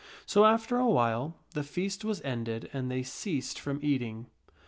So 0.25 0.45
after 0.45 0.79
a 0.79 0.89
while 0.89 1.35
the 1.51 1.61
feast 1.61 2.03
was 2.03 2.23
ended 2.23 2.71
and 2.73 2.89
they 2.89 3.03
ceased 3.03 3.59
from 3.59 3.77
eat 3.83 4.01
ing. 4.01 4.25